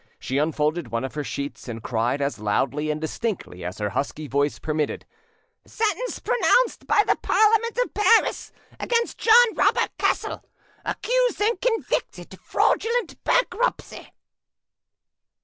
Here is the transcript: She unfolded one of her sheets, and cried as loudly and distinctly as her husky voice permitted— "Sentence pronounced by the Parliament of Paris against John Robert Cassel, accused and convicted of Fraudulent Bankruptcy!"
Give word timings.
She 0.17 0.39
unfolded 0.39 0.87
one 0.87 1.03
of 1.03 1.13
her 1.13 1.23
sheets, 1.23 1.67
and 1.67 1.83
cried 1.83 2.23
as 2.23 2.39
loudly 2.39 2.89
and 2.89 2.99
distinctly 2.99 3.63
as 3.63 3.77
her 3.77 3.91
husky 3.91 4.27
voice 4.27 4.57
permitted— 4.57 5.05
"Sentence 5.63 6.17
pronounced 6.17 6.87
by 6.87 7.03
the 7.07 7.17
Parliament 7.17 7.77
of 7.77 7.93
Paris 7.93 8.51
against 8.79 9.19
John 9.19 9.53
Robert 9.53 9.91
Cassel, 9.99 10.43
accused 10.83 11.39
and 11.39 11.61
convicted 11.61 12.33
of 12.33 12.39
Fraudulent 12.41 13.23
Bankruptcy!" 13.23 14.11